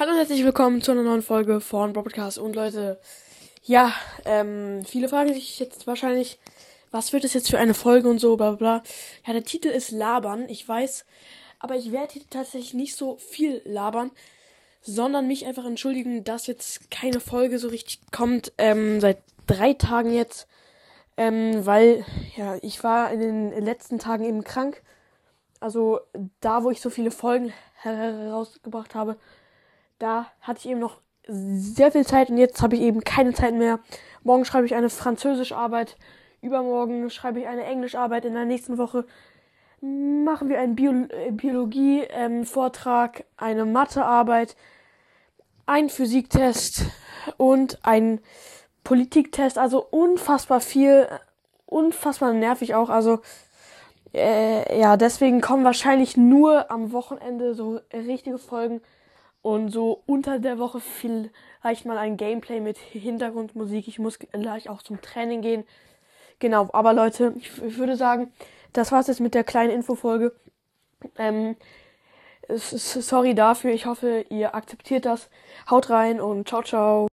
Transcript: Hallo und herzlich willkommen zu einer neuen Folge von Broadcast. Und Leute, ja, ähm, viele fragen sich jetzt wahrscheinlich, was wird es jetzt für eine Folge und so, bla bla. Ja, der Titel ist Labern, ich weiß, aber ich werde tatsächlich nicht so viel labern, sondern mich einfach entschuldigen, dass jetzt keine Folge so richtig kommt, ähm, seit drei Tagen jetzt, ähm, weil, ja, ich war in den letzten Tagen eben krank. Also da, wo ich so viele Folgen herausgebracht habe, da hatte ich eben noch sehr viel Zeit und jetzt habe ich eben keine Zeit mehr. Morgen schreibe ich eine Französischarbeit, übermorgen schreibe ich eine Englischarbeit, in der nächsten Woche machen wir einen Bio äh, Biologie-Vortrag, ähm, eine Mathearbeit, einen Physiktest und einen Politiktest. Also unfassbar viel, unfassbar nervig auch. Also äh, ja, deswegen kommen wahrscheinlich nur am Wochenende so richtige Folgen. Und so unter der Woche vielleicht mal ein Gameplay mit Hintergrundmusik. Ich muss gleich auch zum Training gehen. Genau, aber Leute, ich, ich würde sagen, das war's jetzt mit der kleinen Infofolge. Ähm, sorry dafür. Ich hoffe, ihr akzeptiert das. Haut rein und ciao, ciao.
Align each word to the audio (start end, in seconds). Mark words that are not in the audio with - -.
Hallo 0.00 0.12
und 0.12 0.16
herzlich 0.16 0.46
willkommen 0.46 0.80
zu 0.80 0.92
einer 0.92 1.02
neuen 1.02 1.20
Folge 1.20 1.60
von 1.60 1.92
Broadcast. 1.92 2.38
Und 2.38 2.56
Leute, 2.56 2.98
ja, 3.64 3.92
ähm, 4.24 4.82
viele 4.86 5.10
fragen 5.10 5.34
sich 5.34 5.58
jetzt 5.58 5.86
wahrscheinlich, 5.86 6.38
was 6.90 7.12
wird 7.12 7.22
es 7.24 7.34
jetzt 7.34 7.50
für 7.50 7.58
eine 7.58 7.74
Folge 7.74 8.08
und 8.08 8.18
so, 8.18 8.34
bla 8.38 8.52
bla. 8.52 8.82
Ja, 9.26 9.34
der 9.34 9.44
Titel 9.44 9.68
ist 9.68 9.90
Labern, 9.90 10.48
ich 10.48 10.66
weiß, 10.66 11.04
aber 11.58 11.76
ich 11.76 11.92
werde 11.92 12.18
tatsächlich 12.30 12.72
nicht 12.72 12.96
so 12.96 13.18
viel 13.18 13.60
labern, 13.66 14.10
sondern 14.80 15.26
mich 15.26 15.44
einfach 15.44 15.66
entschuldigen, 15.66 16.24
dass 16.24 16.46
jetzt 16.46 16.90
keine 16.90 17.20
Folge 17.20 17.58
so 17.58 17.68
richtig 17.68 18.00
kommt, 18.10 18.54
ähm, 18.56 19.02
seit 19.02 19.18
drei 19.46 19.74
Tagen 19.74 20.14
jetzt, 20.14 20.48
ähm, 21.18 21.66
weil, 21.66 22.06
ja, 22.38 22.56
ich 22.62 22.82
war 22.82 23.12
in 23.12 23.20
den 23.20 23.64
letzten 23.66 23.98
Tagen 23.98 24.24
eben 24.24 24.44
krank. 24.44 24.82
Also 25.60 26.00
da, 26.40 26.64
wo 26.64 26.70
ich 26.70 26.80
so 26.80 26.88
viele 26.88 27.10
Folgen 27.10 27.52
herausgebracht 27.82 28.94
habe, 28.94 29.18
da 30.00 30.26
hatte 30.40 30.60
ich 30.60 30.68
eben 30.68 30.80
noch 30.80 31.00
sehr 31.28 31.92
viel 31.92 32.04
Zeit 32.04 32.30
und 32.30 32.38
jetzt 32.38 32.60
habe 32.60 32.74
ich 32.74 32.82
eben 32.82 33.02
keine 33.02 33.32
Zeit 33.32 33.54
mehr. 33.54 33.78
Morgen 34.24 34.44
schreibe 34.44 34.66
ich 34.66 34.74
eine 34.74 34.90
Französischarbeit, 34.90 35.96
übermorgen 36.42 37.08
schreibe 37.10 37.38
ich 37.40 37.46
eine 37.46 37.64
Englischarbeit, 37.64 38.24
in 38.24 38.34
der 38.34 38.46
nächsten 38.46 38.78
Woche 38.78 39.04
machen 39.80 40.48
wir 40.48 40.58
einen 40.58 40.74
Bio 40.74 40.92
äh, 40.92 41.30
Biologie-Vortrag, 41.30 43.20
ähm, 43.20 43.26
eine 43.36 43.64
Mathearbeit, 43.64 44.56
einen 45.66 45.88
Physiktest 45.88 46.84
und 47.36 47.78
einen 47.82 48.20
Politiktest. 48.84 49.58
Also 49.58 49.82
unfassbar 49.82 50.60
viel, 50.60 51.06
unfassbar 51.66 52.32
nervig 52.32 52.74
auch. 52.74 52.90
Also 52.90 53.20
äh, 54.12 54.78
ja, 54.78 54.96
deswegen 54.96 55.40
kommen 55.40 55.64
wahrscheinlich 55.64 56.16
nur 56.16 56.70
am 56.70 56.92
Wochenende 56.92 57.54
so 57.54 57.80
richtige 57.92 58.38
Folgen. 58.38 58.82
Und 59.42 59.70
so 59.70 60.02
unter 60.06 60.38
der 60.38 60.58
Woche 60.58 60.80
vielleicht 60.80 61.86
mal 61.86 61.98
ein 61.98 62.16
Gameplay 62.16 62.60
mit 62.60 62.76
Hintergrundmusik. 62.76 63.88
Ich 63.88 63.98
muss 63.98 64.18
gleich 64.18 64.68
auch 64.68 64.82
zum 64.82 65.00
Training 65.00 65.40
gehen. 65.40 65.64
Genau, 66.38 66.68
aber 66.72 66.92
Leute, 66.92 67.34
ich, 67.36 67.62
ich 67.62 67.78
würde 67.78 67.96
sagen, 67.96 68.32
das 68.72 68.92
war's 68.92 69.06
jetzt 69.06 69.20
mit 69.20 69.34
der 69.34 69.44
kleinen 69.44 69.70
Infofolge. 69.70 70.34
Ähm, 71.16 71.56
sorry 72.48 73.34
dafür. 73.34 73.72
Ich 73.72 73.86
hoffe, 73.86 74.26
ihr 74.28 74.54
akzeptiert 74.54 75.06
das. 75.06 75.30
Haut 75.70 75.90
rein 75.90 76.20
und 76.20 76.48
ciao, 76.48 76.62
ciao. 76.62 77.08